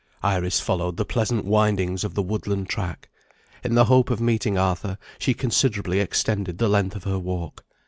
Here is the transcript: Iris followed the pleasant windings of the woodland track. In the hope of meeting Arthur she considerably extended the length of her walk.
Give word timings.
Iris 0.23 0.59
followed 0.59 0.97
the 0.97 1.05
pleasant 1.05 1.45
windings 1.45 2.03
of 2.03 2.15
the 2.15 2.23
woodland 2.23 2.67
track. 2.67 3.09
In 3.63 3.75
the 3.75 3.85
hope 3.85 4.09
of 4.09 4.19
meeting 4.19 4.57
Arthur 4.57 4.97
she 5.19 5.35
considerably 5.35 5.99
extended 5.99 6.57
the 6.57 6.67
length 6.69 6.95
of 6.95 7.03
her 7.03 7.19
walk. 7.19 7.63